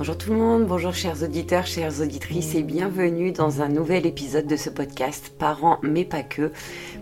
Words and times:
Bonjour 0.00 0.16
tout 0.16 0.32
le 0.32 0.38
monde, 0.38 0.64
bonjour 0.64 0.94
chers 0.94 1.22
auditeurs, 1.22 1.66
chères 1.66 2.00
auditrices 2.00 2.54
et 2.54 2.62
bienvenue 2.62 3.32
dans 3.32 3.60
un 3.60 3.68
nouvel 3.68 4.06
épisode 4.06 4.46
de 4.46 4.56
ce 4.56 4.70
podcast 4.70 5.30
Parents 5.38 5.78
mais 5.82 6.06
pas 6.06 6.22
que, 6.22 6.52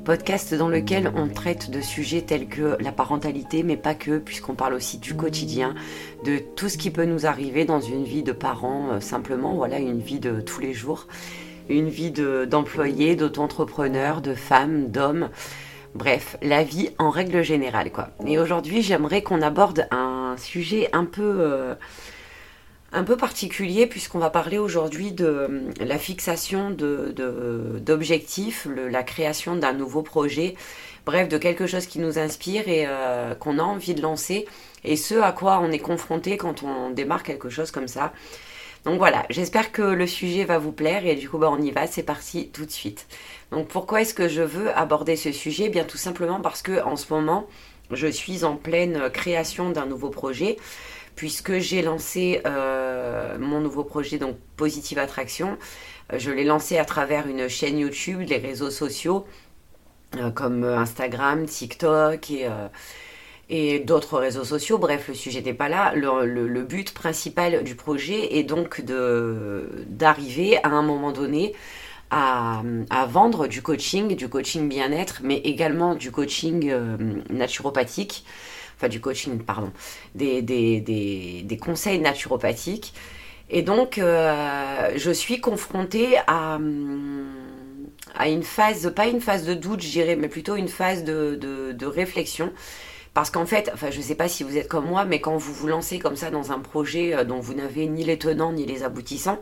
podcast 0.05 0.53
dans 0.53 0.69
lequel 0.69 1.13
on 1.15 1.29
traite 1.29 1.71
de 1.71 1.81
sujets 1.81 2.23
tels 2.23 2.49
que 2.49 2.77
la 2.81 2.91
parentalité 2.91 3.63
mais 3.63 3.77
pas 3.77 3.95
que, 3.95 4.19
puisqu'on 4.19 4.57
parle 4.57 4.75
aussi 4.75 4.99
du 4.99 5.15
quotidien, 5.15 5.77
de 6.25 6.39
tout 6.57 6.69
ce 6.69 6.77
qui 6.77 6.91
peut 6.91 7.05
nous 7.05 7.25
arriver 7.25 7.65
dans 7.65 7.81
une 7.81 8.03
vie 8.03 8.25
de 8.25 8.33
parents, 8.33 8.89
euh, 8.91 9.01
simplement, 9.01 9.55
voilà, 9.55 9.79
une 9.79 10.01
vie 10.01 10.19
de 10.19 10.41
tous 10.41 10.61
les 10.61 10.75
jours, 10.75 11.07
une 11.69 11.89
vie 11.89 12.11
d'employés, 12.11 13.15
d'auto-entrepreneurs, 13.15 14.23
de 14.23 14.35
femmes, 14.35 14.89
d'hommes. 14.89 15.29
Bref, 15.95 16.37
la 16.43 16.65
vie 16.65 16.91
en 16.99 17.11
règle 17.11 17.43
générale, 17.43 17.93
quoi. 17.93 18.09
Et 18.27 18.41
aujourd'hui, 18.41 18.83
j'aimerais 18.83 19.23
qu'on 19.23 19.41
aborde 19.41 19.87
un 19.93 20.35
sujet 20.37 20.89
un 20.93 21.05
peu... 21.05 21.37
Euh, 21.39 21.77
un 22.93 23.05
peu 23.05 23.17
particulier 23.17 23.87
puisqu'on 23.87 24.19
va 24.19 24.31
parler 24.31 24.59
aujourd'hui 24.59 25.13
de 25.13 25.27
euh, 25.27 25.61
la 25.81 25.99
fixation 25.99 26.71
d'objectifs, 26.71 28.67
la 28.91 29.03
création 29.03 29.57
d'un 29.57 29.73
nouveau 29.73 30.03
projet, 30.03 30.55
bref, 31.05 31.29
de 31.29 31.39
quelque 31.39 31.67
chose 31.67 31.87
qui 31.87 31.99
nous 31.99 32.19
inspire 32.19 32.69
et 32.69 32.85
euh, 32.87 33.35
qu'on 33.35 33.59
a 33.59 33.63
envie 33.63 33.95
de 33.95 34.01
lancer 34.01 34.47
et 34.85 34.97
ce 34.97 35.17
à 35.17 35.33
quoi 35.33 35.61
on 35.63 35.71
est 35.71 35.79
confronté 35.79 36.37
quand 36.37 36.63
on 36.63 36.91
démarre 36.91 37.23
quelque 37.23 37.51
chose 37.51 37.71
comme 37.71 37.89
ça. 37.89 38.13
Donc 38.85 38.99
voilà, 38.99 39.27
j'espère 39.29 39.73
que 39.73 39.83
le 39.83 40.07
sujet 40.07 40.45
va 40.45 40.59
vous 40.59 40.73
plaire 40.73 41.05
et 41.05 41.15
du 41.15 41.29
coup 41.29 41.37
bah, 41.37 41.51
on 41.51 41.61
y 41.61 41.71
va, 41.71 41.87
c'est 41.87 42.05
parti 42.05 42.49
tout 42.49 42.65
de 42.65 42.71
suite. 42.71 43.07
Donc 43.51 43.69
pourquoi 43.69 44.01
est-ce 44.01 44.15
que 44.15 44.29
je 44.29 44.41
veux 44.43 44.75
aborder 44.77 45.17
ce 45.17 45.33
sujet? 45.33 45.65
Eh 45.67 45.69
Bien 45.69 45.85
tout 45.85 45.99
simplement 45.99 46.41
parce 46.41 46.63
que 46.63 46.83
en 46.83 46.97
ce 46.97 47.13
moment, 47.13 47.47
je 47.91 48.07
suis 48.07 48.45
en 48.45 48.57
pleine 48.57 49.11
création 49.11 49.71
d'un 49.71 49.87
nouveau 49.87 50.11
projet 50.11 50.57
puisque 51.19 51.59
j'ai 51.59 51.83
lancé 51.83 52.41
euh, 52.47 53.39
mon 53.41 53.61
nouveau 53.61 53.83
projet, 53.83 54.19
donc 54.19 54.37
Positive 54.57 55.01
Attraction. 55.01 55.59
Euh, 56.13 56.19
je 56.21 56.31
l'ai 56.31 56.45
lancé 56.45 56.79
à 56.79 56.85
travers 56.85 57.27
une 57.27 57.49
chaîne 57.49 57.77
YouTube, 57.77 58.21
les 58.21 58.37
réseaux 58.37 58.71
sociaux, 58.71 59.27
euh, 60.17 60.31
comme 60.31 60.63
Instagram, 60.63 61.45
TikTok 61.45 62.31
et, 63.51 63.81
d'autres 63.81 64.17
réseaux 64.21 64.45
sociaux. 64.45 64.79
Bref, 64.79 65.09
le 65.09 65.15
sujet 65.15 65.43
n'est 65.43 65.55
pas 65.55 65.69
là. 65.69 65.93
Le, 65.97 66.63
but 66.63 66.95
principal 66.95 67.65
du 67.65 67.75
projet 67.75 68.39
est 68.39 68.45
donc 68.45 68.81
d'arriver 69.89 70.59
à 70.63 70.69
un 70.69 70.83
moment 70.83 71.11
donné 71.11 71.53
à, 72.13 72.63
vendre 73.09 73.49
du 73.49 73.61
coaching, 73.61 74.15
du 74.15 74.29
coaching 74.29 74.69
bien-être, 74.69 75.23
mais 75.25 75.39
également 75.39 75.97
du 75.97 76.13
coaching 76.13 76.73
naturopathique 77.29 78.25
enfin 78.79 78.89
du 78.89 79.01
coaching, 79.01 79.39
pardon, 79.41 79.73
des, 80.15 80.41
des, 80.41 81.59
conseils 81.61 81.99
naturopathiques. 81.99 82.95
Et 83.51 83.63
donc, 83.63 83.99
euh, 83.99 84.93
je 84.97 85.11
suis 85.11 85.41
confrontée 85.41 86.19
à, 86.27 86.59
à 88.15 88.29
une 88.29 88.43
phase, 88.43 88.93
pas 88.95 89.07
une 89.07 89.21
phase 89.21 89.45
de 89.45 89.55
doute, 89.55 89.83
je 89.83 89.91
dirais, 89.91 90.17
mais 90.17 90.29
plutôt 90.29 90.55
une 90.55 90.69
phase 90.69 91.03
de, 91.03 91.35
de, 91.37 91.87
réflexion. 91.87 92.53
Parce 93.15 93.31
qu'en 93.31 93.47
fait, 93.47 93.71
enfin, 93.75 93.91
je 93.91 93.99
ne 93.99 94.03
sais 94.03 94.15
pas 94.15 94.29
si 94.29 94.45
vous 94.45 94.57
êtes 94.57 94.69
comme 94.69 94.87
moi, 94.87 95.05
mais 95.05 95.21
quand 95.21 95.37
vous 95.37 95.53
vous 95.53 95.67
lancez 95.67 95.99
comme 95.99 96.15
ça 96.15 96.31
dans 96.31 96.53
un 96.53 96.61
projet 96.61 97.15
euh, 97.15 97.25
dont 97.25 97.41
vous 97.41 97.55
n'avez 97.55 97.87
ni 97.87 98.05
les 98.05 98.19
tenants 98.19 98.53
ni 98.53 98.65
les 98.65 98.85
aboutissants, 98.85 99.41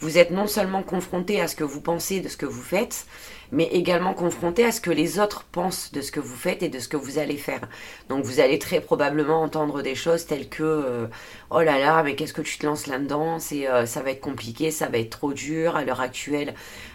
vous 0.00 0.18
êtes 0.18 0.30
non 0.30 0.46
seulement 0.46 0.82
confronté 0.82 1.40
à 1.40 1.48
ce 1.48 1.54
que 1.54 1.64
vous 1.64 1.80
pensez 1.80 2.20
de 2.20 2.28
ce 2.28 2.36
que 2.36 2.46
vous 2.46 2.62
faites, 2.62 3.06
mais 3.52 3.64
également 3.64 4.14
confronté 4.14 4.64
à 4.64 4.72
ce 4.72 4.80
que 4.80 4.90
les 4.90 5.18
autres 5.18 5.44
pensent 5.44 5.92
de 5.92 6.00
ce 6.00 6.12
que 6.12 6.20
vous 6.20 6.36
faites 6.36 6.62
et 6.62 6.68
de 6.68 6.78
ce 6.78 6.88
que 6.88 6.96
vous 6.96 7.18
allez 7.18 7.36
faire. 7.36 7.60
Donc 8.08 8.24
vous 8.24 8.40
allez 8.40 8.58
très 8.58 8.80
probablement 8.80 9.42
entendre 9.42 9.82
des 9.82 9.94
choses 9.94 10.26
telles 10.26 10.48
que 10.48 10.62
euh, 10.62 11.06
oh 11.50 11.60
là 11.60 11.78
là, 11.78 12.02
mais 12.02 12.14
qu'est-ce 12.14 12.32
que 12.32 12.42
tu 12.42 12.58
te 12.58 12.66
lances 12.66 12.86
là-dedans? 12.86 13.38
Euh, 13.52 13.86
ça 13.86 14.02
va 14.02 14.10
être 14.10 14.20
compliqué, 14.20 14.70
ça 14.70 14.86
va 14.86 14.98
être 14.98 15.10
trop 15.10 15.32
dur 15.32 15.76
à 15.76 15.84
l'heure 15.84 16.00
actuelle. 16.00 16.54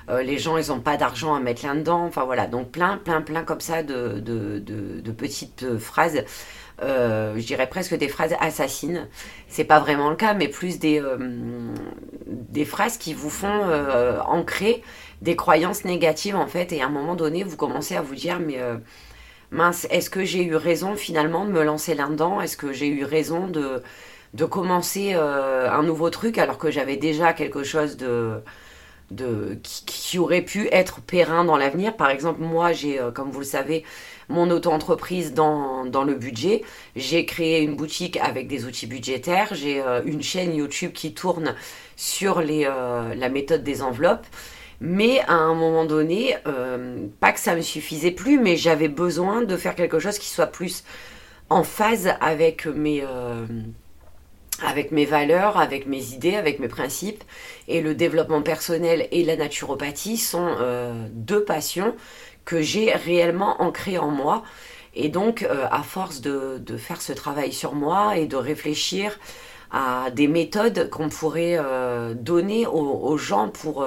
Euh, 0.10 0.24
les 0.24 0.38
gens 0.38 0.58
ils 0.58 0.70
n'ont 0.70 0.80
pas 0.80 0.98
d'argent 0.98 1.36
à 1.36 1.40
mettre 1.40 1.66
là-dedans. 1.66 2.06
Enfin 2.06 2.24
voilà, 2.26 2.48
donc 2.48 2.72
plein 2.72 2.98
plein 2.98 3.22
plein 3.22 3.44
comme 3.44 3.62
ça 3.62 3.84
de, 3.84 4.20
de, 4.20 4.60
de 4.60 5.12
petites 5.12 5.78
phrases 5.78 6.24
euh, 6.82 7.34
je 7.38 7.46
dirais 7.46 7.68
presque 7.68 7.96
des 7.96 8.08
phrases 8.08 8.36
assassines. 8.40 9.08
C'est 9.48 9.64
pas 9.64 9.80
vraiment 9.80 10.10
le 10.10 10.16
cas, 10.16 10.34
mais 10.34 10.48
plus 10.48 10.80
des, 10.80 11.00
euh, 11.00 11.18
des 12.28 12.66
phrases 12.66 12.98
qui 12.98 13.14
vous 13.14 13.30
font 13.30 13.48
euh, 13.48 14.20
ancrer 14.22 14.84
des 15.22 15.36
croyances 15.36 15.86
négatives 15.86 16.36
en 16.36 16.48
fait. 16.48 16.74
Et 16.74 16.82
à 16.82 16.88
un 16.88 16.90
moment 16.90 17.16
donné, 17.16 17.44
vous 17.44 17.56
commencez 17.56 17.96
à 17.96 18.02
vous 18.02 18.16
dire, 18.16 18.40
mais 18.40 18.60
mince, 19.52 19.88
est-ce 19.90 20.10
que 20.10 20.26
j'ai 20.26 20.44
eu 20.44 20.56
raison 20.56 20.96
finalement 20.96 21.46
de 21.46 21.52
me 21.52 21.64
lancer 21.64 21.96
là-dedans? 21.96 22.42
Est-ce 22.42 22.58
que 22.58 22.74
j'ai 22.74 22.88
eu 22.88 23.06
raison 23.06 23.48
de, 23.48 23.82
de 24.34 24.46
commencer 24.46 25.14
un 25.14 25.84
nouveau 25.84 26.10
truc 26.10 26.38
alors 26.38 26.58
que 26.58 26.72
j'avais 26.72 26.98
déjà 26.98 27.34
quelque 27.34 27.64
chose 27.64 27.98
de 27.98 28.42
de, 29.12 29.60
qui, 29.62 30.18
aurait 30.18 30.42
pu 30.42 30.68
être 30.72 31.00
périn 31.00 31.46
dans 31.46 31.58
l'avenir? 31.58 31.96
Par 31.96 32.10
exemple, 32.10 32.42
moi, 32.42 32.74
j'ai, 32.74 33.00
comme 33.14 33.30
vous 33.30 33.40
le 33.40 33.46
savez, 33.46 33.84
mon 34.30 34.50
auto-entreprise 34.50 35.34
dans, 35.34 35.86
dans, 35.86 36.04
le 36.04 36.16
budget. 36.16 36.64
J'ai 36.96 37.26
créé 37.26 37.62
une 37.62 37.76
boutique 37.76 38.18
avec 38.18 38.48
des 38.48 38.66
outils 38.66 38.88
budgétaires. 38.88 39.54
J'ai 39.54 39.82
euh, 39.82 40.02
une 40.06 40.22
chaîne 40.22 40.56
YouTube 40.56 40.92
qui 40.94 41.14
tourne 41.14 41.56
sur 41.96 42.40
euh, 42.40 43.16
la 43.16 43.30
méthode 43.30 43.64
des 43.64 43.82
enveloppes. 43.82 44.26
Mais 44.82 45.22
à 45.22 45.36
un 45.36 45.56
moment 45.56 45.86
donné, 45.86 46.36
pas 47.22 47.32
que 47.32 47.40
ça 47.40 47.56
me 47.56 47.62
suffisait 47.62 48.12
plus, 48.12 48.38
mais 48.38 48.58
j'avais 48.58 48.90
besoin 48.90 49.42
de 49.42 49.56
faire 49.56 49.74
quelque 49.74 50.00
chose 50.00 50.20
qui 50.20 50.28
soit 50.28 50.48
plus 50.48 50.84
en 51.50 51.64
phase 51.64 52.12
avec 52.20 52.66
mes 52.66 53.02
avec 54.64 54.92
mes 54.92 55.06
valeurs, 55.06 55.58
avec 55.58 55.88
mes 55.88 56.14
idées, 56.14 56.36
avec 56.36 56.60
mes 56.60 56.68
principes. 56.68 57.24
Et 57.68 57.82
le 57.82 57.96
développement 57.96 58.42
personnel 58.42 59.08
et 59.12 59.24
la 59.24 59.36
naturopathie 59.36 60.18
sont 60.18 60.56
euh, 60.60 61.08
deux 61.12 61.44
passions 61.44 61.96
que 62.46 62.62
j'ai 62.62 62.92
réellement 62.92 63.62
ancrées 63.62 63.98
en 63.98 64.10
moi. 64.10 64.44
Et 64.94 65.10
donc, 65.10 65.44
euh, 65.44 65.66
à 65.72 65.84
force 65.84 66.22
de, 66.22 66.62
faire 66.78 67.02
ce 67.02 67.12
travail 67.12 67.52
sur 67.52 67.74
moi 67.74 68.18
et 68.18 68.28
de 68.28 68.38
réfléchir 68.38 69.20
à 69.72 70.10
des 70.12 70.28
méthodes 70.28 70.90
qu'on 70.90 71.10
pourrait 71.10 71.58
euh, 71.58 72.14
donner 72.14 72.66
aux, 72.66 73.18
gens 73.18 73.50
pour, 73.50 73.86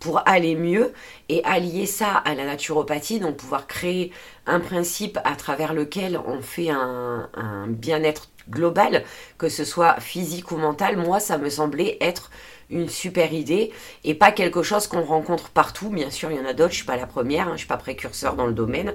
pour 0.00 0.26
aller 0.26 0.56
mieux 0.56 0.92
et 1.28 1.44
allier 1.44 1.86
ça 1.86 2.14
à 2.16 2.34
la 2.34 2.44
naturopathie, 2.44 3.20
donc 3.20 3.36
pouvoir 3.36 3.66
créer 3.66 4.12
un 4.46 4.58
principe 4.58 5.18
à 5.24 5.36
travers 5.36 5.74
lequel 5.74 6.18
on 6.26 6.40
fait 6.40 6.70
un, 6.70 7.28
bien-être 7.68 8.30
global, 8.48 9.04
que 9.38 9.48
ce 9.48 9.64
soit 9.64 10.00
physique 10.00 10.50
ou 10.50 10.56
mental, 10.56 10.96
moi 10.96 11.20
ça 11.20 11.38
me 11.38 11.50
semblait 11.50 11.98
être 12.00 12.30
une 12.70 12.88
super 12.88 13.32
idée 13.32 13.72
et 14.04 14.14
pas 14.14 14.32
quelque 14.32 14.62
chose 14.62 14.86
qu'on 14.86 15.02
rencontre 15.02 15.50
partout. 15.50 15.90
Bien 15.90 16.10
sûr, 16.10 16.30
il 16.30 16.38
y 16.38 16.40
en 16.40 16.46
a 16.46 16.52
d'autres, 16.52 16.70
je 16.70 16.76
suis 16.76 16.86
pas 16.86 16.96
la 16.96 17.06
première, 17.06 17.48
hein, 17.48 17.52
je 17.52 17.58
suis 17.58 17.68
pas 17.68 17.76
précurseur 17.76 18.34
dans 18.34 18.46
le 18.46 18.52
domaine, 18.52 18.94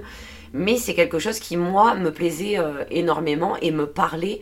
mais 0.52 0.76
c'est 0.76 0.94
quelque 0.94 1.18
chose 1.18 1.38
qui 1.38 1.56
moi 1.56 1.94
me 1.94 2.10
plaisait 2.10 2.58
euh, 2.58 2.84
énormément 2.90 3.56
et 3.62 3.70
me 3.70 3.86
parlait 3.86 4.40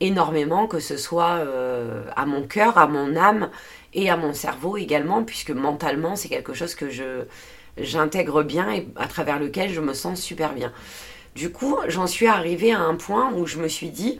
énormément, 0.00 0.66
que 0.66 0.80
ce 0.80 0.96
soit 0.96 1.36
euh, 1.36 2.04
à 2.16 2.26
mon 2.26 2.42
cœur, 2.42 2.78
à 2.78 2.86
mon 2.86 3.16
âme 3.16 3.50
et 3.94 4.10
à 4.10 4.16
mon 4.16 4.32
cerveau 4.32 4.76
également, 4.76 5.24
puisque 5.24 5.50
mentalement 5.50 6.16
c'est 6.16 6.28
quelque 6.28 6.54
chose 6.54 6.74
que 6.74 6.90
je 6.90 7.24
j'intègre 7.78 8.42
bien 8.42 8.70
et 8.72 8.88
à 8.96 9.06
travers 9.06 9.38
lequel 9.38 9.72
je 9.72 9.80
me 9.80 9.94
sens 9.94 10.20
super 10.20 10.52
bien. 10.52 10.72
Du 11.34 11.50
coup, 11.50 11.78
j'en 11.86 12.06
suis 12.06 12.26
arrivée 12.26 12.72
à 12.72 12.80
un 12.80 12.96
point 12.96 13.32
où 13.32 13.46
je 13.46 13.58
me 13.58 13.68
suis 13.68 13.90
dit, 13.90 14.18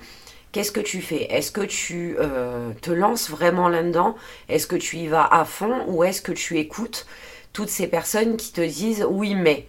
Qu'est-ce 0.52 0.72
que 0.72 0.80
tu 0.80 1.00
fais? 1.00 1.32
Est-ce 1.32 1.52
que 1.52 1.60
tu 1.60 2.16
euh, 2.18 2.72
te 2.82 2.90
lances 2.90 3.30
vraiment 3.30 3.68
là-dedans? 3.68 4.16
Est-ce 4.48 4.66
que 4.66 4.74
tu 4.74 4.96
y 4.96 5.06
vas 5.06 5.24
à 5.24 5.44
fond 5.44 5.84
ou 5.86 6.02
est-ce 6.02 6.20
que 6.20 6.32
tu 6.32 6.58
écoutes 6.58 7.06
toutes 7.52 7.68
ces 7.68 7.86
personnes 7.86 8.36
qui 8.36 8.52
te 8.52 8.60
disent 8.60 9.06
oui 9.08 9.36
mais? 9.36 9.68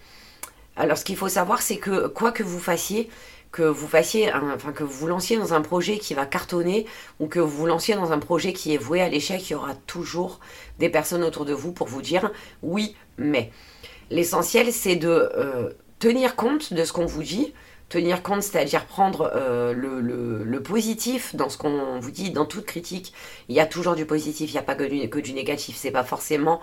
Alors 0.75 0.97
ce 0.97 1.05
qu'il 1.05 1.17
faut 1.17 1.29
savoir 1.29 1.61
c'est 1.61 1.77
que 1.77 2.07
quoi 2.07 2.31
que 2.31 2.41
vous 2.41 2.59
fassiez, 2.59 3.09
que 3.51 3.63
vous 3.63 3.87
fassiez, 3.87 4.31
enfin 4.33 4.71
que 4.71 4.83
vous 4.83 4.93
vous 4.93 5.07
lanciez 5.07 5.37
dans 5.37 5.53
un 5.53 5.61
projet 5.61 5.97
qui 5.97 6.13
va 6.13 6.25
cartonner 6.25 6.85
ou 7.19 7.27
que 7.27 7.39
vous 7.39 7.49
vous 7.49 7.65
lanciez 7.65 7.95
dans 7.95 8.11
un 8.13 8.19
projet 8.19 8.53
qui 8.53 8.73
est 8.73 8.77
voué 8.77 9.01
à 9.01 9.09
l'échec, 9.09 9.49
il 9.49 9.53
y 9.53 9.55
aura 9.55 9.75
toujours 9.87 10.39
des 10.79 10.89
personnes 10.89 11.23
autour 11.23 11.45
de 11.45 11.53
vous 11.53 11.71
pour 11.71 11.87
vous 11.87 12.01
dire 12.01 12.31
oui 12.61 12.95
mais. 13.17 13.51
L'essentiel 14.09 14.71
c'est 14.73 14.95
de 14.95 15.09
euh, 15.09 15.69
tenir 15.99 16.35
compte 16.35 16.73
de 16.73 16.83
ce 16.83 16.91
qu'on 16.93 17.05
vous 17.05 17.23
dit, 17.23 17.53
tenir 17.91 18.23
compte, 18.23 18.41
c'est-à-dire 18.41 18.85
prendre 18.85 19.31
euh, 19.35 19.73
le, 19.73 20.61
positif 20.63 21.35
dans 21.35 21.49
ce 21.49 21.57
qu'on 21.57 21.99
vous 21.99 22.11
dit, 22.11 22.31
dans 22.31 22.45
toute 22.45 22.65
critique. 22.65 23.13
Il 23.49 23.55
y 23.55 23.59
a 23.59 23.65
toujours 23.65 23.95
du 23.95 24.05
positif, 24.05 24.49
il 24.49 24.53
n'y 24.53 24.59
a 24.59 24.63
pas 24.63 24.75
que 24.75 24.83
du, 24.83 25.09
que 25.09 25.19
du 25.19 25.33
négatif. 25.33 25.75
C'est 25.75 25.91
pas 25.91 26.03
forcément 26.03 26.61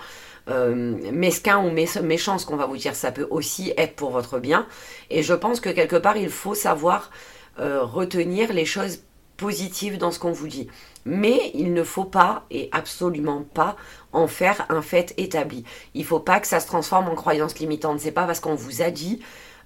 euh, 0.48 0.96
mesquin 1.12 1.58
ou 1.58 1.70
méchant 1.70 2.38
ce 2.38 2.46
qu'on 2.46 2.56
va 2.56 2.66
vous 2.66 2.76
dire. 2.76 2.94
Ça 2.94 3.12
peut 3.12 3.26
aussi 3.30 3.72
être 3.76 3.94
pour 3.94 4.10
votre 4.10 4.38
bien. 4.38 4.66
Et 5.10 5.22
je 5.22 5.34
pense 5.34 5.60
que 5.60 5.68
quelque 5.68 5.96
part, 5.96 6.16
il 6.16 6.30
faut 6.30 6.54
savoir 6.54 7.10
euh, 7.58 7.82
retenir 7.82 8.52
les 8.52 8.64
choses 8.64 9.00
positives 9.36 9.98
dans 9.98 10.10
ce 10.10 10.18
qu'on 10.18 10.32
vous 10.32 10.48
dit. 10.48 10.68
Mais 11.04 11.50
il 11.54 11.74
ne 11.74 11.82
faut 11.82 12.04
pas, 12.04 12.46
et 12.50 12.68
absolument 12.72 13.42
pas, 13.42 13.76
en 14.12 14.26
faire 14.26 14.64
un 14.68 14.82
fait 14.82 15.12
établi. 15.16 15.64
Il 15.94 16.02
ne 16.02 16.06
faut 16.06 16.20
pas 16.20 16.40
que 16.40 16.46
ça 16.46 16.60
se 16.60 16.66
transforme 16.66 17.08
en 17.08 17.14
croyance 17.14 17.58
limitante. 17.58 18.00
C'est 18.00 18.12
pas 18.12 18.26
parce 18.26 18.40
qu'on 18.40 18.54
vous 18.54 18.80
a 18.80 18.90
dit 18.90 19.20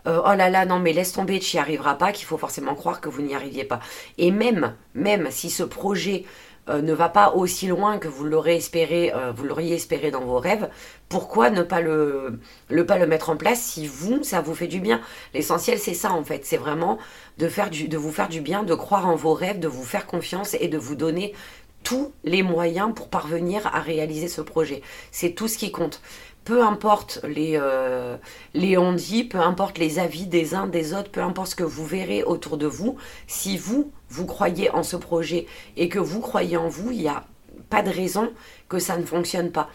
euh, 0.07 0.21
oh 0.25 0.35
là 0.35 0.51
là, 0.51 0.67
non 0.67 0.79
mais 0.79 0.93
laisse 0.93 1.13
tomber, 1.13 1.39
tu 1.39 1.57
n'y 1.57 1.61
arriveras 1.61 1.95
pas, 1.95 2.13
qu'il 2.13 2.27
faut 2.27 2.39
forcément 2.39 2.75
croire 2.75 3.01
que 3.01 3.09
vous 3.09 3.23
n'y 3.23 3.35
arriviez 3.35 3.65
pas. 3.65 3.81
Et 4.19 4.31
même, 4.31 4.75
même 4.95 5.29
si 5.31 5.51
ce 5.51 5.63
projet 5.63 6.25
euh, 6.69 6.81
ne 6.81 6.93
va 6.93 7.09
pas 7.09 7.33
aussi 7.33 7.67
loin 7.67 7.99
que 7.99 8.07
vous 8.09 8.25
l'aurez 8.25 8.57
espéré, 8.57 9.13
euh, 9.13 9.33
vous 9.33 9.45
l'auriez 9.45 9.75
espéré 9.75 10.11
dans 10.13 10.25
vos 10.25 10.39
rêves, 10.39 10.69
pourquoi 11.09 11.51
ne 11.51 11.63
pas 11.63 11.81
le, 11.81 12.39
le, 12.69 12.87
pas 12.87 12.99
le 12.99 13.07
mettre 13.07 13.31
en 13.31 13.37
place 13.37 13.61
si 13.61 13.87
vous, 13.89 14.23
ça 14.23 14.41
vous 14.41 14.55
fait 14.55 14.69
du 14.69 14.79
bien? 14.79 15.01
L'essentiel, 15.35 15.79
c'est 15.79 15.95
ça 15.95 16.13
en 16.13 16.23
fait, 16.23 16.45
c'est 16.45 16.57
vraiment 16.57 16.99
de, 17.39 17.49
faire 17.49 17.69
du, 17.69 17.89
de 17.89 17.97
vous 17.97 18.13
faire 18.13 18.29
du 18.29 18.41
bien, 18.41 18.63
de 18.63 18.75
croire 18.75 19.09
en 19.09 19.17
vos 19.17 19.35
rêves, 19.35 19.59
de 19.59 19.69
vous 19.69 19.83
faire 19.85 20.07
confiance 20.07 20.55
et 20.55 20.69
de 20.69 20.79
vous 20.79 20.95
donner 20.95 21.35
tous 21.83 22.13
les 22.25 22.43
moyens 22.43 22.93
pour 22.95 23.09
parvenir 23.09 23.67
à 23.67 23.81
réaliser 23.81 24.29
ce 24.29 24.41
projet. 24.41 24.83
C'est 25.11 25.31
tout 25.31 25.49
ce 25.49 25.59
qui 25.59 25.71
compte 25.73 26.01
peu 26.45 26.63
importe 26.63 27.21
les, 27.25 27.53
euh, 27.55 28.17
les 28.55 28.77
on-dit, 28.77 29.25
peu 29.25 29.39
importe 29.39 29.79
les 29.79 29.99
avis 29.99 30.27
des 30.27 30.55
uns 30.55 30.67
des 30.67 30.95
autres, 30.95 31.11
peu 31.11 31.21
importe 31.21 31.51
ce 31.51 31.57
que 31.57 31.63
vous 31.65 31.87
verrez 31.87 32.25
autour 32.25 32.57
de 32.57 32.67
vous, 32.67 32.97
si 33.27 33.57
vous, 33.57 33.93
vous 34.09 34.27
croyez 34.27 34.71
en 34.71 34.83
ce 34.83 34.97
projet 34.97 35.47
et 35.77 35.89
que 35.89 35.99
vous 35.99 36.21
croyez 36.21 36.57
en 36.57 36.69
vous, 36.69 36.91
il 36.91 36.99
n'y 36.99 37.09
a 37.09 37.25
pas 37.71 37.83
de 37.83 37.91
raison 37.91 38.33
que 38.69 38.79
ça 38.79 38.97
ne 38.97 39.05
fonctionne 39.05 39.53
pas. 39.53 39.69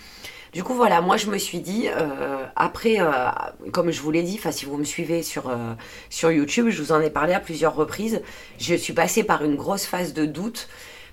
Du 0.54 0.63
coup, 0.63 0.74
voilà, 0.74 1.01
moi 1.01 1.18
je 1.18 1.30
me 1.30 1.38
suis 1.38 1.59
dit, 1.59 1.88
euh, 1.88 2.45
après, 2.56 3.00
euh, 3.00 3.30
comme 3.71 3.92
je 3.92 4.01
vous 4.01 4.12
l'ai 4.12 4.24
dit, 4.24 4.39
si 4.51 4.65
vous 4.65 4.77
me 4.77 4.83
suivez 4.83 5.24
sur, 5.24 5.51
sur 6.09 6.31
YouTube, 6.31 6.69
je 6.69 6.81
vous 6.81 6.92
en 6.92 7.01
ai 7.01 7.09
parlé 7.09 7.33
à 7.33 7.39
plusieurs 7.39 7.75
reprises, 7.75 8.21
je 8.57 8.75
suis 8.75 8.94
passée 8.94 9.24
par 9.24 9.44
une 9.44 9.56
grosse 9.56 9.86
phase 9.86 10.13
de 10.13 10.25
doute 10.25 10.68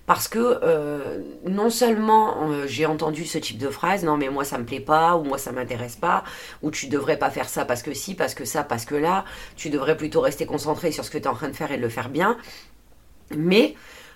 parce 0.06 0.28
que 0.28 0.60
euh, 0.62 1.20
non 1.48 1.70
seulement 1.70 2.50
euh, 2.50 2.66
j'ai 2.66 2.86
entendu 2.86 3.24
ce 3.24 3.38
type 3.38 3.58
de 3.58 3.68
phrase, 3.68 4.04
non 4.04 4.16
mais 4.16 4.28
moi 4.28 4.44
ça 4.44 4.58
me 4.58 4.64
plaît 4.64 4.80
pas, 4.80 5.16
ou 5.16 5.24
moi 5.24 5.38
ça 5.38 5.52
m'intéresse 5.52 5.96
pas, 5.96 6.24
ou 6.62 6.70
tu 6.70 6.88
devrais 6.88 7.18
pas 7.18 7.30
faire 7.30 7.48
ça 7.48 7.64
parce 7.64 7.82
que 7.82 7.94
si, 7.94 8.14
parce 8.14 8.34
que 8.34 8.44
ça, 8.44 8.64
parce 8.64 8.84
que 8.84 8.94
là, 8.94 9.24
tu 9.56 9.70
devrais 9.70 9.96
plutôt 9.96 10.20
rester 10.20 10.46
concentré 10.46 10.92
sur 10.92 11.04
ce 11.04 11.10
que 11.10 11.18
tu 11.18 11.24
es 11.24 11.28
en 11.28 11.34
train 11.34 11.48
de 11.48 11.56
faire 11.56 11.72
et 11.72 11.76
de 11.76 11.82
le 11.82 11.88
faire 11.88 12.10
bien. 12.10 12.36
Mais 13.34 13.74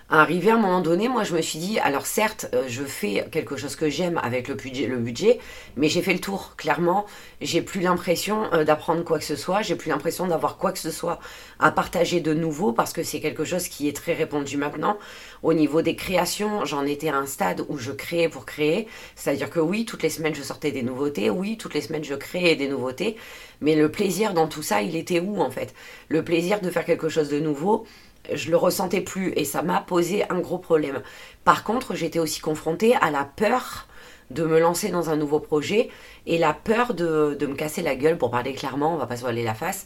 arrivé 0.09 0.49
à 0.49 0.55
un 0.55 0.57
moment 0.57 0.81
donné, 0.81 1.07
moi 1.07 1.23
je 1.23 1.35
me 1.35 1.41
suis 1.41 1.59
dit, 1.59 1.79
alors 1.79 2.07
certes, 2.07 2.47
euh, 2.53 2.63
je 2.67 2.83
fais 2.83 3.27
quelque 3.31 3.57
chose 3.57 3.75
que 3.75 3.89
j'aime 3.89 4.19
avec 4.23 4.47
le 4.47 4.55
budget, 4.55 5.39
mais 5.77 5.87
j'ai 5.87 6.01
fait 6.01 6.13
le 6.13 6.19
tour, 6.19 6.55
clairement. 6.57 7.05
J'ai 7.41 7.61
plus 7.61 7.81
l'impression 7.81 8.51
euh, 8.53 8.63
d'apprendre 8.63 9.03
quoi 9.03 9.19
que 9.19 9.25
ce 9.25 9.35
soit, 9.35 9.61
j'ai 9.61 9.75
plus 9.75 9.89
l'impression 9.89 10.25
d'avoir 10.27 10.57
quoi 10.57 10.71
que 10.71 10.79
ce 10.79 10.89
soit 10.89 11.19
à 11.59 11.71
partager 11.71 12.21
de 12.21 12.33
nouveau, 12.33 12.73
parce 12.73 12.91
que 12.91 13.03
c'est 13.03 13.19
quelque 13.19 13.45
chose 13.45 13.67
qui 13.67 13.87
est 13.87 13.95
très 13.95 14.13
répandu 14.13 14.57
maintenant. 14.57 14.97
Au 15.43 15.53
niveau 15.53 15.81
des 15.81 15.95
créations, 15.95 16.65
j'en 16.65 16.85
étais 16.85 17.09
à 17.09 17.17
un 17.17 17.27
stade 17.27 17.63
où 17.69 17.77
je 17.77 17.91
créais 17.91 18.29
pour 18.29 18.45
créer, 18.45 18.87
c'est-à-dire 19.15 19.49
que 19.49 19.59
oui, 19.59 19.85
toutes 19.85 20.01
les 20.01 20.09
semaines 20.09 20.35
je 20.35 20.41
sortais 20.41 20.71
des 20.71 20.81
nouveautés, 20.81 21.29
oui, 21.29 21.57
toutes 21.57 21.75
les 21.75 21.81
semaines 21.81 22.03
je 22.03 22.15
créais 22.15 22.55
des 22.55 22.67
nouveautés, 22.67 23.15
mais 23.61 23.75
le 23.75 23.91
plaisir 23.91 24.33
dans 24.33 24.47
tout 24.47 24.63
ça, 24.63 24.81
il 24.81 24.95
était 24.95 25.19
où 25.19 25.39
en 25.39 25.51
fait? 25.51 25.73
Le 26.07 26.23
plaisir 26.23 26.61
de 26.61 26.69
faire 26.71 26.85
quelque 26.85 27.09
chose 27.09 27.29
de 27.29 27.39
nouveau, 27.39 27.85
je 28.33 28.49
le 28.49 28.57
ressentais 28.57 29.01
plus 29.01 29.33
et 29.35 29.45
ça 29.45 29.61
m'a 29.61 29.81
posé 29.81 30.29
un 30.29 30.39
gros 30.39 30.57
problème. 30.57 31.01
Par 31.43 31.63
contre, 31.63 31.95
j'étais 31.95 32.19
aussi 32.19 32.41
confrontée 32.41 32.95
à 32.95 33.11
la 33.11 33.23
peur 33.23 33.87
de 34.31 34.43
me 34.43 34.59
lancer 34.59 34.89
dans 34.89 35.09
un 35.09 35.15
nouveau 35.15 35.39
projet 35.39 35.89
et 36.25 36.37
la 36.37 36.53
peur 36.53 36.93
de, 36.93 37.37
me 37.41 37.55
casser 37.55 37.81
la 37.81 37.95
gueule, 37.95 38.17
pour 38.17 38.31
parler 38.31 38.53
clairement, 38.53 38.93
on 38.93 38.97
va 38.97 39.07
pas 39.07 39.15
se 39.15 39.21
voiler 39.21 39.43
la 39.43 39.55
face. 39.55 39.85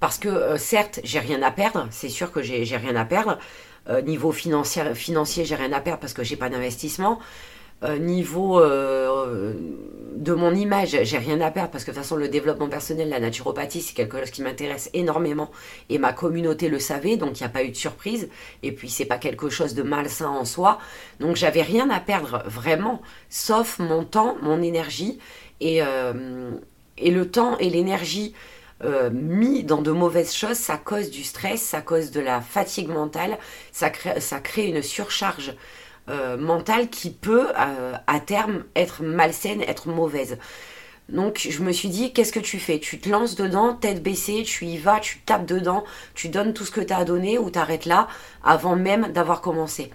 Parce 0.00 0.18
que 0.18 0.28
euh, 0.28 0.58
certes, 0.58 1.00
j'ai 1.04 1.18
rien 1.18 1.42
à 1.42 1.50
perdre, 1.50 1.86
c'est 1.90 2.08
sûr 2.08 2.32
que 2.32 2.42
j'ai 2.42 2.76
rien 2.76 2.96
à 2.96 3.04
perdre. 3.04 3.38
Euh, 3.88 4.02
niveau 4.02 4.32
financier, 4.32 4.94
financier 4.94 5.44
j'ai 5.44 5.54
rien 5.54 5.72
à 5.72 5.80
perdre 5.80 6.00
parce 6.00 6.12
que 6.12 6.24
j'ai 6.24 6.36
pas 6.36 6.48
d'investissement. 6.48 7.20
Euh, 7.84 7.98
niveau 7.98 8.58
euh, 8.58 9.52
de 10.14 10.32
mon 10.32 10.54
image, 10.54 10.96
j'ai 11.02 11.18
rien 11.18 11.38
à 11.42 11.50
perdre 11.50 11.70
parce 11.70 11.84
que 11.84 11.90
de 11.90 11.96
toute 11.96 12.02
façon 12.02 12.16
le 12.16 12.28
développement 12.28 12.70
personnel, 12.70 13.10
la 13.10 13.20
naturopathie, 13.20 13.82
c'est 13.82 13.92
quelque 13.92 14.18
chose 14.18 14.30
qui 14.30 14.40
m'intéresse 14.40 14.88
énormément 14.94 15.50
et 15.90 15.98
ma 15.98 16.14
communauté 16.14 16.70
le 16.70 16.78
savait, 16.78 17.18
donc 17.18 17.38
il 17.38 17.42
n'y 17.42 17.46
a 17.46 17.50
pas 17.50 17.64
eu 17.64 17.68
de 17.68 17.76
surprise. 17.76 18.30
Et 18.62 18.72
puis 18.72 18.88
c'est 18.88 19.04
pas 19.04 19.18
quelque 19.18 19.50
chose 19.50 19.74
de 19.74 19.82
malsain 19.82 20.28
en 20.28 20.46
soi, 20.46 20.78
donc 21.20 21.36
j'avais 21.36 21.60
rien 21.60 21.90
à 21.90 22.00
perdre 22.00 22.42
vraiment, 22.46 23.02
sauf 23.28 23.78
mon 23.78 24.04
temps, 24.04 24.38
mon 24.40 24.62
énergie 24.62 25.18
et, 25.60 25.82
euh, 25.82 26.52
et 26.96 27.10
le 27.10 27.30
temps 27.30 27.58
et 27.58 27.68
l'énergie. 27.68 28.34
mis 29.12 29.64
dans 29.64 29.82
de 29.82 29.90
mauvaises 29.90 30.34
choses, 30.34 30.56
ça 30.58 30.76
cause 30.78 31.10
du 31.10 31.24
stress, 31.24 31.62
ça 31.62 31.80
cause 31.82 32.10
de 32.10 32.20
la 32.20 32.40
fatigue 32.40 32.88
mentale, 32.88 33.38
ça 33.72 33.90
crée, 33.90 34.20
ça 34.20 34.38
crée 34.40 34.66
une 34.66 34.82
surcharge 34.82 35.54
euh, 36.08 36.36
mentale 36.36 36.88
qui 36.88 37.10
peut 37.10 37.48
euh, 37.58 37.94
à 38.06 38.20
terme 38.20 38.64
être 38.74 39.02
malsaine, 39.02 39.62
être 39.62 39.88
mauvaise. 39.88 40.38
Donc 41.08 41.46
je 41.48 41.62
me 41.62 41.72
suis 41.72 41.88
dit, 41.88 42.12
qu'est-ce 42.12 42.32
que 42.32 42.40
tu 42.40 42.58
fais? 42.58 42.80
Tu 42.80 42.98
te 42.98 43.08
lances 43.08 43.36
dedans, 43.36 43.74
tête 43.74 44.02
baissée, 44.02 44.42
tu 44.44 44.66
y 44.66 44.76
vas, 44.76 44.98
tu 44.98 45.20
tapes 45.20 45.46
dedans, 45.46 45.84
tu 46.14 46.28
donnes 46.28 46.52
tout 46.52 46.64
ce 46.64 46.72
que 46.72 46.80
tu 46.80 46.92
as 46.92 47.04
donné 47.04 47.38
ou 47.38 47.50
t'arrêtes 47.50 47.86
là 47.86 48.08
avant 48.42 48.76
même 48.76 49.12
d'avoir 49.12 49.40
commencé. 49.40 49.90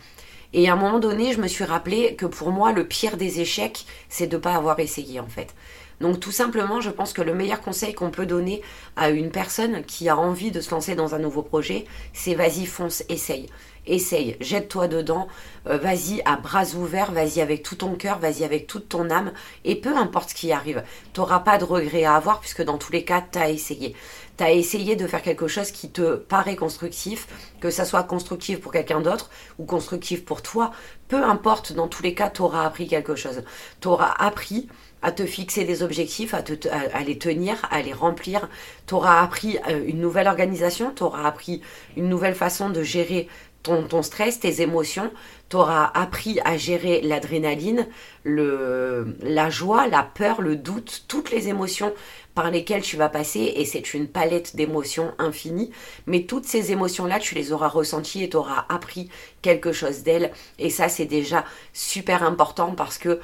Et 0.54 0.70
à 0.70 0.74
un 0.74 0.76
moment 0.76 1.00
donné, 1.00 1.34
je 1.34 1.42
me 1.42 1.48
suis 1.48 1.64
rappelé 1.64 2.16
que 2.16 2.26
pour 2.26 2.52
moi, 2.52 2.72
le 2.72 2.86
pire 2.86 3.18
des 3.18 3.40
échecs, 3.40 3.86
c'est 4.10 4.28
de 4.28 4.36
ne 4.36 4.42
pas 4.42 4.56
avoir 4.56 4.80
essayé 4.80 5.20
en 5.20 5.28
fait. 5.28 5.54
Donc 6.02 6.20
tout 6.20 6.32
simplement, 6.32 6.82
je 6.82 6.90
pense 6.90 7.14
que 7.14 7.22
le 7.22 7.34
meilleur 7.34 7.62
conseil 7.62 7.94
qu'on 7.94 8.12
peut 8.12 8.26
donner 8.26 8.62
à 8.96 9.10
une 9.10 9.32
personne 9.32 9.84
qui 9.84 10.10
a 10.10 10.18
envie 10.18 10.52
de 10.52 10.60
se 10.60 10.72
lancer 10.72 10.96
dans 10.96 11.16
un 11.16 11.20
nouveau 11.20 11.44
projet, 11.44 11.86
c'est 12.14 12.36
vas-y, 12.36 12.66
fonce, 12.66 13.04
essaye 13.08 13.48
essaye, 13.88 14.38
jette-toi 14.40 14.88
dedans, 14.88 15.28
euh, 15.68 15.78
vas-y 15.78 16.22
à 16.26 16.36
bras 16.36 16.66
ouverts, 16.76 17.12
vas-y 17.12 17.42
avec 17.42 17.64
tout 17.64 17.76
ton 17.76 17.96
cœur, 17.96 18.20
vas-y 18.20 18.44
avec 18.44 18.68
toute 18.68 18.90
ton 18.90 19.10
âme, 19.10 19.32
et 19.66 19.76
peu 19.76 19.96
importe 19.96 20.30
ce 20.30 20.36
qui 20.36 20.52
arrive, 20.52 20.84
tu 21.14 21.20
n'auras 21.20 21.40
pas 21.40 21.58
de 21.58 21.64
regrets 21.64 22.04
à 22.04 22.16
avoir, 22.16 22.40
puisque 22.40 22.62
dans 22.62 22.78
tous 22.78 22.92
les 22.92 23.04
cas, 23.04 23.24
tu 23.32 23.40
as 23.40 23.50
essayé. 23.50 23.96
Tu 24.38 24.44
as 24.44 24.52
essayé 24.52 24.96
de 24.96 25.08
faire 25.08 25.22
quelque 25.22 25.48
chose 25.48 25.72
qui 25.72 25.90
te 25.90 26.16
paraît 26.16 26.56
constructif, 26.56 27.28
que 27.60 27.70
ça 27.70 27.86
soit 27.86 28.04
constructif 28.04 28.62
pour 28.62 28.72
quelqu'un 28.72 29.02
d'autre 29.02 29.30
ou 29.58 29.66
constructif 29.66 30.26
pour 30.26 30.42
toi, 30.42 30.72
peu 31.08 31.24
importe, 31.24 31.74
dans 31.74 31.88
tous 31.88 32.04
les 32.04 32.14
cas, 32.14 32.30
tu 32.30 32.42
auras 32.42 32.66
appris 32.66 32.88
quelque 32.88 33.16
chose. 33.16 33.44
Tu 33.82 33.88
auras 33.88 34.14
appris 34.18 34.70
à 35.02 35.12
te 35.12 35.26
fixer 35.26 35.64
des 35.64 35.84
objectifs, 35.84 36.34
à, 36.34 36.44
te, 36.44 36.68
à, 36.70 37.04
les 37.04 37.18
tenir, 37.18 37.56
à 37.72 37.82
les 37.82 37.94
remplir. 37.94 38.50
Tu 38.88 38.94
auras 38.94 39.22
appris 39.22 39.58
euh, 39.70 39.84
une 39.86 40.00
nouvelle 40.00 40.28
organisation, 40.28 40.94
tu 40.96 41.04
auras 41.04 41.28
appris 41.28 41.62
une 41.98 42.10
nouvelle 42.10 42.36
façon 42.36 42.70
de 42.70 42.84
gérer 42.84 43.28
ton, 43.64 44.02
stress, 44.02 44.40
tes 44.40 44.62
émotions, 44.62 45.12
tu 45.50 45.56
auras 45.56 45.92
appris 45.94 46.40
à 46.46 46.58
gérer 46.58 47.02
l'adrénaline, 47.02 47.88
la 48.26 49.50
joie, 49.50 49.88
la 49.88 50.04
peur, 50.04 50.42
le 50.42 50.56
doute, 50.56 51.06
toutes 51.08 51.32
les 51.32 51.48
émotions 51.48 51.94
par 52.34 52.50
lesquelles 52.50 52.82
tu 52.82 52.98
vas 52.98 53.10
passer 53.10 53.54
et 53.56 53.66
c'est 53.66 53.94
une 53.94 54.08
palette 54.08 54.56
d'émotions 54.56 55.14
infinie. 55.20 55.72
Mais 56.08 56.24
toutes 56.24 56.46
ces 56.46 56.72
émotions-là, 56.72 57.20
tu 57.20 57.36
les 57.36 57.52
auras 57.52 57.68
ressenties 57.68 58.24
et 58.24 58.30
tu 58.30 58.38
auras 58.38 58.66
appris 58.70 59.10
quelque 59.42 59.74
chose 59.74 60.04
d'elles. 60.04 60.32
Et 60.58 60.70
ça, 60.70 60.90
c'est 60.90 61.06
déjà 61.06 61.44
super 61.74 62.24
important 62.24 62.72
parce 62.72 62.98
que 62.98 63.20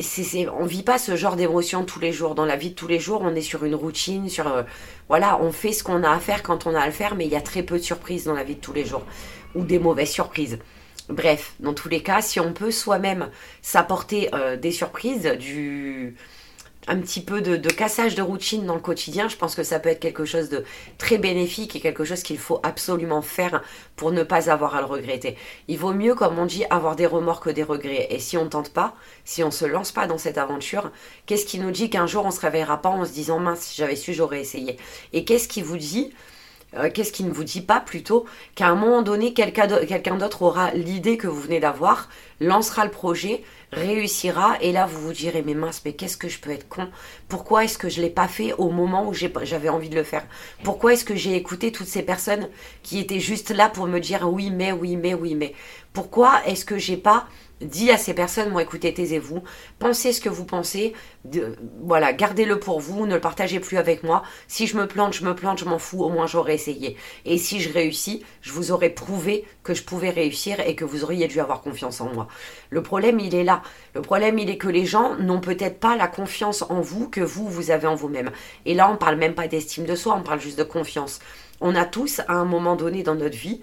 c'est, 0.00 0.48
on 0.48 0.64
vit 0.64 0.82
pas 0.82 0.98
ce 0.98 1.16
genre 1.16 1.36
d'émotions 1.36 1.84
tous 1.84 2.00
les 2.00 2.12
jours. 2.12 2.34
Dans 2.34 2.44
la 2.44 2.56
vie 2.56 2.70
de 2.70 2.74
tous 2.74 2.88
les 2.88 2.98
jours, 2.98 3.20
on 3.22 3.34
est 3.34 3.42
sur 3.42 3.64
une 3.64 3.74
routine, 3.74 4.28
sur 4.28 4.48
euh, 4.48 4.62
voilà, 5.08 5.40
on 5.40 5.52
fait 5.52 5.72
ce 5.72 5.84
qu'on 5.84 6.02
a 6.02 6.10
à 6.10 6.18
faire 6.18 6.42
quand 6.42 6.66
on 6.66 6.74
a 6.74 6.80
à 6.80 6.86
le 6.86 6.92
faire, 6.92 7.14
mais 7.14 7.26
il 7.26 7.32
y 7.32 7.36
a 7.36 7.40
très 7.40 7.62
peu 7.62 7.78
de 7.78 7.82
surprises 7.82 8.24
dans 8.24 8.34
la 8.34 8.44
vie 8.44 8.56
de 8.56 8.60
tous 8.60 8.72
les 8.72 8.84
jours 8.84 9.04
ou 9.54 9.64
des 9.64 9.78
mauvaises 9.78 10.10
surprises. 10.10 10.58
Bref, 11.08 11.54
dans 11.60 11.72
tous 11.72 11.88
les 11.88 12.02
cas, 12.02 12.20
si 12.20 12.40
on 12.40 12.52
peut 12.52 12.70
soi-même 12.70 13.30
s'apporter 13.62 14.28
euh, 14.34 14.56
des 14.56 14.72
surprises, 14.72 15.24
du 15.38 16.16
un 16.88 16.98
petit 16.98 17.20
peu 17.20 17.40
de, 17.40 17.56
cassage 17.68 18.14
de 18.14 18.22
routine 18.22 18.64
dans 18.64 18.74
le 18.74 18.80
quotidien, 18.80 19.28
je 19.28 19.36
pense 19.36 19.54
que 19.54 19.62
ça 19.62 19.80
peut 19.80 19.88
être 19.88 20.00
quelque 20.00 20.24
chose 20.24 20.48
de 20.48 20.64
très 20.98 21.18
bénéfique 21.18 21.74
et 21.74 21.80
quelque 21.80 22.04
chose 22.04 22.22
qu'il 22.22 22.38
faut 22.38 22.60
absolument 22.62 23.22
faire 23.22 23.62
pour 23.96 24.12
ne 24.12 24.22
pas 24.22 24.50
avoir 24.50 24.76
à 24.76 24.80
le 24.80 24.86
regretter. 24.86 25.36
Il 25.68 25.78
vaut 25.78 25.92
mieux, 25.92 26.14
comme 26.14 26.38
on 26.38 26.46
dit, 26.46 26.64
avoir 26.70 26.96
des 26.96 27.06
remords 27.06 27.40
que 27.40 27.50
des 27.50 27.62
regrets. 27.62 28.06
Et 28.10 28.18
si 28.18 28.36
on 28.36 28.44
ne 28.44 28.48
tente 28.48 28.70
pas, 28.72 28.94
si 29.24 29.42
on 29.42 29.50
se 29.50 29.64
lance 29.64 29.92
pas 29.92 30.06
dans 30.06 30.18
cette 30.18 30.38
aventure, 30.38 30.90
qu'est-ce 31.26 31.46
qui 31.46 31.58
nous 31.58 31.70
dit 31.70 31.90
qu'un 31.90 32.06
jour 32.06 32.24
on 32.24 32.30
se 32.30 32.40
réveillera 32.40 32.80
pas 32.80 32.90
en 32.90 33.04
se 33.04 33.12
disant 33.12 33.38
mince, 33.38 33.60
si 33.60 33.76
j'avais 33.76 33.96
su, 33.96 34.14
j'aurais 34.14 34.40
essayé. 34.40 34.78
Et 35.12 35.24
qu'est-ce 35.24 35.48
qui 35.48 35.62
vous 35.62 35.76
dit 35.76 36.12
euh, 36.74 36.90
qu'est-ce 36.92 37.12
qui 37.12 37.24
ne 37.24 37.32
vous 37.32 37.44
dit 37.44 37.60
pas 37.60 37.80
plutôt 37.80 38.26
qu'à 38.54 38.68
un 38.68 38.74
moment 38.74 39.02
donné, 39.02 39.32
quelqu'un 39.32 40.16
d'autre 40.16 40.42
aura 40.42 40.72
l'idée 40.72 41.16
que 41.16 41.28
vous 41.28 41.40
venez 41.40 41.60
d'avoir, 41.60 42.08
lancera 42.40 42.84
le 42.84 42.90
projet, 42.90 43.42
réussira, 43.72 44.56
et 44.60 44.72
là 44.72 44.86
vous 44.86 45.00
vous 45.00 45.12
direz 45.12 45.42
mais 45.42 45.54
mince, 45.54 45.82
mais 45.84 45.92
qu'est-ce 45.92 46.16
que 46.16 46.28
je 46.28 46.38
peux 46.38 46.50
être 46.50 46.68
con? 46.68 46.88
Pourquoi 47.28 47.64
est-ce 47.64 47.78
que 47.78 47.88
je 47.88 48.00
l'ai 48.00 48.10
pas 48.10 48.28
fait 48.28 48.52
au 48.54 48.70
moment 48.70 49.08
où 49.08 49.12
j'avais 49.12 49.68
envie 49.68 49.88
de 49.88 49.96
le 49.96 50.04
faire? 50.04 50.24
Pourquoi 50.62 50.92
est-ce 50.92 51.04
que 51.04 51.16
j'ai 51.16 51.34
écouté 51.34 51.72
toutes 51.72 51.86
ces 51.86 52.02
personnes 52.02 52.48
qui 52.82 52.98
étaient 52.98 53.20
juste 53.20 53.50
là 53.50 53.68
pour 53.68 53.86
me 53.86 53.98
dire 53.98 54.28
oui 54.30 54.50
mais, 54.50 54.72
oui 54.72 54.96
mais, 54.96 55.14
oui 55.14 55.34
mais? 55.34 55.54
Pourquoi 55.92 56.44
est-ce 56.46 56.64
que 56.64 56.78
j'ai 56.78 56.96
pas 56.96 57.26
dit 57.60 57.90
à 57.90 57.96
ces 57.96 58.14
personnes, 58.14 58.50
moi 58.50 58.62
écoutez, 58.62 58.92
taisez-vous, 58.92 59.42
pensez 59.78 60.12
ce 60.12 60.20
que 60.20 60.28
vous 60.28 60.44
pensez, 60.44 60.92
voilà, 61.80 62.12
gardez-le 62.12 62.60
pour 62.60 62.80
vous, 62.80 63.06
ne 63.06 63.14
le 63.14 63.20
partagez 63.20 63.60
plus 63.60 63.78
avec 63.78 64.02
moi. 64.02 64.22
Si 64.46 64.66
je 64.66 64.76
me 64.76 64.86
plante, 64.86 65.14
je 65.14 65.24
me 65.24 65.34
plante, 65.34 65.58
je 65.58 65.64
m'en 65.64 65.78
fous, 65.78 66.02
au 66.02 66.10
moins 66.10 66.26
j'aurais 66.26 66.54
essayé. 66.54 66.96
Et 67.24 67.38
si 67.38 67.60
je 67.60 67.72
réussis, 67.72 68.24
je 68.42 68.52
vous 68.52 68.72
aurais 68.72 68.90
prouvé 68.90 69.44
que 69.62 69.74
je 69.74 69.82
pouvais 69.82 70.10
réussir 70.10 70.60
et 70.60 70.74
que 70.74 70.84
vous 70.84 71.04
auriez 71.04 71.28
dû 71.28 71.40
avoir 71.40 71.62
confiance 71.62 72.00
en 72.00 72.12
moi. 72.12 72.28
Le 72.70 72.82
problème, 72.82 73.18
il 73.20 73.34
est 73.34 73.44
là. 73.44 73.62
Le 73.94 74.02
problème, 74.02 74.38
il 74.38 74.50
est 74.50 74.58
que 74.58 74.68
les 74.68 74.84
gens 74.84 75.16
n'ont 75.16 75.40
peut-être 75.40 75.80
pas 75.80 75.96
la 75.96 76.08
confiance 76.08 76.62
en 76.68 76.80
vous 76.80 77.08
que 77.08 77.20
vous, 77.20 77.48
vous 77.48 77.70
avez 77.70 77.86
en 77.86 77.94
vous-même. 77.94 78.30
Et 78.66 78.74
là, 78.74 78.90
on 78.90 78.96
parle 78.96 79.16
même 79.16 79.34
pas 79.34 79.48
d'estime 79.48 79.86
de 79.86 79.94
soi, 79.94 80.14
on 80.14 80.22
parle 80.22 80.40
juste 80.40 80.58
de 80.58 80.64
confiance. 80.64 81.20
On 81.60 81.74
a 81.74 81.86
tous, 81.86 82.20
à 82.28 82.34
un 82.34 82.44
moment 82.44 82.76
donné 82.76 83.02
dans 83.02 83.14
notre 83.14 83.36
vie, 83.36 83.62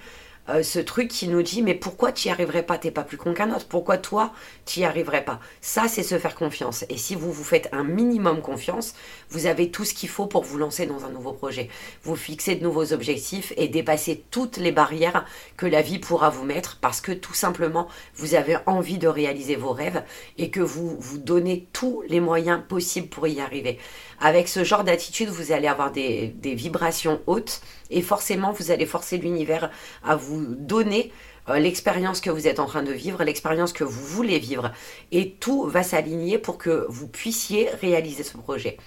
euh, 0.50 0.64
ce 0.64 0.80
truc 0.80 1.08
qui 1.08 1.28
nous 1.28 1.42
dit 1.42 1.62
mais 1.62 1.74
pourquoi 1.74 2.12
tu 2.12 2.28
n'y 2.28 2.34
arriverais 2.34 2.64
pas? 2.64 2.78
T'es 2.78 2.92
pas 2.92 3.04
plus 3.04 3.18
con 3.18 3.34
qu'un 3.34 3.54
autre. 3.54 3.68
Pourquoi 3.68 3.98
toi 3.98 4.34
tu 4.66 4.80
n'y 4.80 4.86
arriverais 4.86 5.24
pas? 5.24 5.40
Ça 5.62 5.88
c'est 5.88 6.04
se 6.04 6.18
faire 6.20 6.36
confiance. 6.36 6.86
Et 6.90 6.98
si 6.98 7.16
vous 7.16 7.32
vous 7.32 7.44
faites 7.44 7.70
un 7.72 7.84
minimum 7.84 8.42
confiance, 8.42 8.94
vous 9.30 9.46
avez 9.46 9.72
tout 9.72 9.86
ce 9.86 9.94
qu'il 9.94 10.10
faut 10.10 10.28
pour 10.28 10.44
vous 10.44 10.58
lancer 10.58 10.86
dans 10.86 11.06
un 11.06 11.10
nouveau 11.10 11.32
projet. 11.32 11.70
Vous 12.04 12.16
fixez 12.16 12.56
de 12.56 12.64
nouveaux 12.64 12.92
objectifs 12.92 13.54
et 13.56 13.68
dépasser 13.68 14.24
toutes 14.32 14.58
les 14.58 14.72
barrières 14.72 15.26
que 15.56 15.66
la 15.66 15.82
vie 15.82 16.00
pourra 16.00 16.30
vous 16.30 16.44
mettre 16.44 16.78
parce 16.82 17.00
que 17.00 17.12
tout 17.12 17.34
simplement 17.34 17.88
vous 18.16 18.36
avez 18.36 18.58
envie 18.66 18.98
de 18.98 19.08
réaliser 19.08 19.56
vos 19.56 19.72
rêves 19.72 20.04
et 20.38 20.50
que 20.50 20.60
vous 20.60 20.98
vous 21.00 21.18
donnez 21.18 21.68
tous 21.72 22.04
les 22.08 22.20
moyens 22.20 22.62
possibles 22.68 23.08
pour 23.08 23.28
y 23.28 23.40
arriver. 23.40 23.80
Avec 24.20 24.48
ce 24.48 24.64
genre 24.64 24.84
d'attitude, 24.84 25.30
vous 25.30 25.52
allez 25.52 25.68
avoir 25.68 25.92
des, 25.92 26.28
des 26.28 26.56
vibrations 26.56 27.22
hautes 27.28 27.62
et 27.90 28.02
forcément 28.02 28.52
vous 28.52 28.72
allez 28.72 28.86
forcer 28.86 29.18
l'univers 29.18 29.70
à 30.04 30.16
vous 30.16 30.33
donner 30.42 31.12
euh, 31.50 31.60
l'expérience 31.60 32.22
que 32.22 32.30
vous 32.30 32.48
êtes 32.48 32.60
en 32.60 32.66
train 32.66 32.84
de 32.84 32.92
vivre, 32.92 33.24
l'expérience 33.24 33.74
que 33.74 33.84
vous 33.84 34.06
voulez 34.06 34.40
vivre. 34.40 34.72
Et 35.12 35.32
tout 35.32 35.66
va 35.66 35.84
s'aligner 35.84 36.38
pour 36.38 36.58
que 36.58 36.86
vous 36.90 37.08
puissiez 37.08 37.70
réaliser 37.82 38.24
ce 38.24 38.38
projet. 38.38 38.78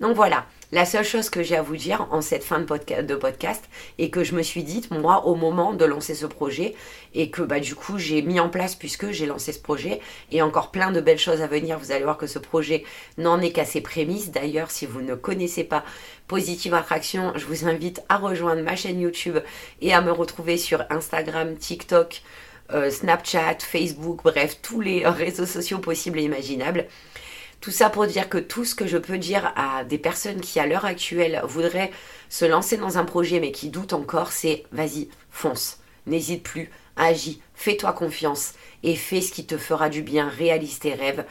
Donc 0.00 0.14
voilà, 0.14 0.46
la 0.72 0.84
seule 0.84 1.04
chose 1.04 1.30
que 1.30 1.42
j'ai 1.42 1.56
à 1.56 1.62
vous 1.62 1.76
dire 1.76 2.06
en 2.10 2.20
cette 2.20 2.44
fin 2.44 2.58
de, 2.58 3.14
podcast 3.14 3.64
et 3.98 4.10
que 4.10 4.24
je 4.24 4.34
me 4.34 4.42
suis 4.42 4.62
dit, 4.62 4.82
moi, 4.90 5.26
au 5.26 5.34
moment 5.34 5.72
de 5.72 5.84
lancer 5.84 6.14
ce 6.14 6.26
projet, 6.26 6.74
et 7.14 7.30
que 7.30 7.40
bah, 7.42 7.60
du 7.60 7.74
coup 7.74 7.98
j'ai 7.98 8.20
mis 8.20 8.40
en 8.40 8.50
place 8.50 8.74
puisque 8.74 9.10
j'ai 9.10 9.26
lancé 9.26 9.52
ce 9.52 9.60
projet, 9.60 10.00
et 10.32 10.42
encore 10.42 10.70
plein 10.70 10.92
de 10.92 11.00
belles 11.00 11.18
choses 11.18 11.40
à 11.40 11.46
venir, 11.46 11.78
vous 11.78 11.92
allez 11.92 12.04
voir 12.04 12.18
que 12.18 12.26
ce 12.26 12.38
projet 12.38 12.84
n'en 13.16 13.40
est 13.40 13.52
qu'à 13.52 13.64
ses 13.64 13.80
prémices. 13.80 14.32
D'ailleurs, 14.32 14.70
si 14.70 14.86
vous 14.86 15.00
ne 15.00 15.14
connaissez 15.14 15.64
pas 15.64 15.84
Positive 16.26 16.74
Attraction, 16.74 17.32
je 17.36 17.46
vous 17.46 17.66
invite 17.66 18.02
à 18.08 18.18
rejoindre 18.18 18.62
ma 18.62 18.76
chaîne 18.76 19.00
YouTube 19.00 19.38
et 19.80 19.94
à 19.94 20.00
me 20.00 20.10
retrouver 20.10 20.58
sur 20.58 20.84
Instagram, 20.90 21.56
TikTok, 21.56 22.22
euh, 22.72 22.90
Snapchat, 22.90 23.58
Facebook, 23.60 24.20
bref, 24.24 24.58
tous 24.60 24.80
les 24.80 25.06
réseaux 25.06 25.46
sociaux 25.46 25.78
possibles 25.78 26.18
et 26.18 26.24
imaginables. 26.24 26.86
Tout 27.60 27.70
ça 27.70 27.90
pour 27.90 28.06
dire 28.06 28.28
que 28.28 28.38
tout 28.38 28.64
ce 28.64 28.74
que 28.74 28.86
je 28.86 28.98
peux 28.98 29.18
dire 29.18 29.52
à 29.56 29.84
des 29.84 29.98
personnes 29.98 30.40
qui 30.40 30.60
à 30.60 30.66
l'heure 30.66 30.84
actuelle 30.84 31.40
voudraient 31.44 31.90
se 32.28 32.44
lancer 32.44 32.76
dans 32.76 32.98
un 32.98 33.04
projet 33.04 33.40
mais 33.40 33.50
qui 33.52 33.70
doutent 33.70 33.92
encore, 33.92 34.30
c'est 34.32 34.64
vas-y, 34.72 35.08
fonce, 35.30 35.78
n'hésite 36.06 36.42
plus, 36.42 36.70
agis, 36.96 37.40
fais-toi 37.54 37.92
confiance 37.92 38.54
et 38.82 38.94
fais 38.94 39.20
ce 39.20 39.32
qui 39.32 39.46
te 39.46 39.56
fera 39.56 39.88
du 39.88 40.02
bien, 40.02 40.28
réalise 40.28 40.78
tes 40.78 40.94
rêves 40.94 41.24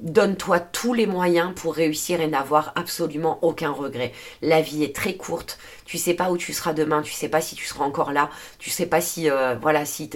donne-toi 0.00 0.60
tous 0.60 0.94
les 0.94 1.06
moyens 1.06 1.52
pour 1.54 1.74
réussir 1.74 2.20
et 2.20 2.26
n'avoir 2.26 2.72
absolument 2.74 3.38
aucun 3.42 3.70
regret. 3.70 4.12
La 4.40 4.60
vie 4.60 4.82
est 4.82 4.94
très 4.94 5.14
courte. 5.14 5.58
Tu 5.84 5.98
sais 5.98 6.14
pas 6.14 6.30
où 6.30 6.36
tu 6.36 6.52
seras 6.52 6.72
demain. 6.72 7.02
Tu 7.02 7.12
sais 7.12 7.28
pas 7.28 7.40
si 7.40 7.54
tu 7.54 7.66
seras 7.66 7.84
encore 7.84 8.12
là. 8.12 8.30
Tu 8.58 8.70
sais 8.70 8.86
pas 8.86 9.00
si 9.00 9.30
euh, 9.30 9.54
voilà 9.60 9.84
si 9.84 10.10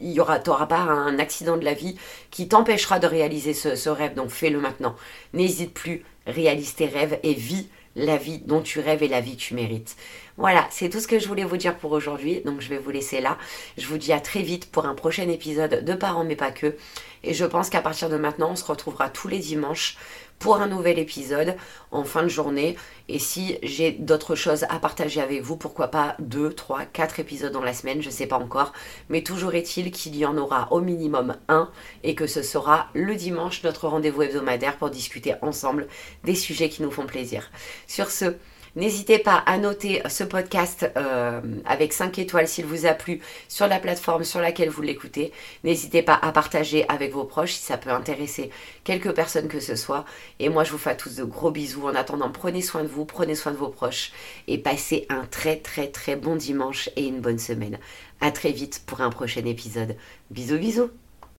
il 0.00 0.20
aura 0.20 0.38
pas 0.40 0.78
un 0.78 1.18
accident 1.18 1.56
de 1.56 1.64
la 1.64 1.74
vie 1.74 1.96
qui 2.30 2.48
t'empêchera 2.48 2.98
de 2.98 3.06
réaliser 3.06 3.54
ce 3.54 3.88
rêve. 3.88 4.14
Donc 4.14 4.30
fais-le 4.30 4.60
maintenant. 4.60 4.96
N'hésite 5.32 5.74
plus. 5.74 6.04
Réalise 6.26 6.74
tes 6.74 6.86
rêves 6.86 7.18
et 7.22 7.34
vis 7.34 7.68
la 7.96 8.16
vie 8.16 8.38
dont 8.38 8.62
tu 8.62 8.80
rêves 8.80 9.02
et 9.02 9.08
la 9.08 9.20
vie 9.20 9.36
que 9.36 9.42
tu 9.42 9.54
mérites. 9.54 9.96
Voilà, 10.36 10.66
c'est 10.70 10.88
tout 10.88 11.00
ce 11.00 11.08
que 11.08 11.18
je 11.18 11.28
voulais 11.28 11.44
vous 11.44 11.56
dire 11.56 11.76
pour 11.76 11.92
aujourd'hui. 11.92 12.40
Donc 12.44 12.60
je 12.60 12.68
vais 12.68 12.78
vous 12.78 12.90
laisser 12.90 13.20
là. 13.20 13.36
Je 13.76 13.86
vous 13.86 13.98
dis 13.98 14.12
à 14.12 14.20
très 14.20 14.42
vite 14.42 14.70
pour 14.70 14.86
un 14.86 14.94
prochain 14.94 15.28
épisode 15.28 15.84
de 15.84 15.94
Parents 15.94 16.24
mais 16.24 16.36
pas 16.36 16.50
que. 16.52 16.76
Et 17.22 17.34
je 17.34 17.44
pense 17.44 17.68
qu'à 17.68 17.82
partir 17.82 18.08
de 18.08 18.16
maintenant, 18.16 18.52
on 18.52 18.56
se 18.56 18.64
retrouvera 18.64 19.10
tous 19.10 19.28
les 19.28 19.38
dimanches 19.38 19.96
pour 20.40 20.56
un 20.56 20.66
nouvel 20.66 20.98
épisode 20.98 21.54
en 21.92 22.02
fin 22.02 22.24
de 22.24 22.28
journée. 22.28 22.76
Et 23.08 23.20
si 23.20 23.58
j'ai 23.62 23.92
d'autres 23.92 24.34
choses 24.34 24.64
à 24.64 24.80
partager 24.80 25.20
avec 25.20 25.42
vous, 25.42 25.56
pourquoi 25.56 25.88
pas 25.88 26.16
2, 26.18 26.52
3, 26.52 26.86
4 26.86 27.20
épisodes 27.20 27.52
dans 27.52 27.62
la 27.62 27.74
semaine, 27.74 28.02
je 28.02 28.08
ne 28.08 28.12
sais 28.12 28.26
pas 28.26 28.38
encore. 28.38 28.72
Mais 29.08 29.22
toujours 29.22 29.54
est-il 29.54 29.92
qu'il 29.92 30.16
y 30.16 30.26
en 30.26 30.36
aura 30.36 30.72
au 30.72 30.80
minimum 30.80 31.36
un 31.48 31.70
et 32.02 32.16
que 32.16 32.26
ce 32.26 32.42
sera 32.42 32.88
le 32.94 33.14
dimanche 33.14 33.62
notre 33.62 33.86
rendez-vous 33.86 34.22
hebdomadaire 34.22 34.78
pour 34.78 34.90
discuter 34.90 35.34
ensemble 35.42 35.86
des 36.24 36.34
sujets 36.34 36.70
qui 36.70 36.82
nous 36.82 36.90
font 36.90 37.06
plaisir. 37.06 37.50
Sur 37.86 38.10
ce, 38.10 38.34
N'hésitez 38.76 39.18
pas 39.18 39.42
à 39.46 39.58
noter 39.58 40.00
ce 40.08 40.22
podcast 40.22 40.90
euh, 40.96 41.40
avec 41.64 41.92
5 41.92 42.18
étoiles 42.18 42.46
s'il 42.46 42.66
vous 42.66 42.86
a 42.86 42.94
plu 42.94 43.20
sur 43.48 43.66
la 43.66 43.80
plateforme 43.80 44.24
sur 44.24 44.40
laquelle 44.40 44.70
vous 44.70 44.82
l'écoutez. 44.82 45.32
N'hésitez 45.64 46.02
pas 46.02 46.18
à 46.22 46.30
partager 46.32 46.88
avec 46.88 47.12
vos 47.12 47.24
proches 47.24 47.54
si 47.54 47.62
ça 47.62 47.78
peut 47.78 47.90
intéresser 47.90 48.50
quelques 48.84 49.12
personnes 49.12 49.48
que 49.48 49.60
ce 49.60 49.74
soit. 49.74 50.04
Et 50.38 50.48
moi, 50.48 50.64
je 50.64 50.70
vous 50.70 50.78
fais 50.78 50.90
à 50.90 50.94
tous 50.94 51.16
de 51.16 51.24
gros 51.24 51.50
bisous. 51.50 51.86
En 51.86 51.94
attendant, 51.94 52.30
prenez 52.30 52.62
soin 52.62 52.82
de 52.82 52.88
vous, 52.88 53.04
prenez 53.04 53.34
soin 53.34 53.52
de 53.52 53.56
vos 53.56 53.68
proches 53.68 54.12
et 54.46 54.58
passez 54.58 55.06
un 55.08 55.24
très 55.26 55.56
très 55.56 55.88
très 55.88 56.16
bon 56.16 56.36
dimanche 56.36 56.88
et 56.96 57.06
une 57.06 57.20
bonne 57.20 57.38
semaine. 57.38 57.78
À 58.20 58.30
très 58.30 58.52
vite 58.52 58.82
pour 58.86 59.00
un 59.00 59.10
prochain 59.10 59.44
épisode. 59.44 59.96
Bisous 60.30 60.58
bisous 60.58 60.90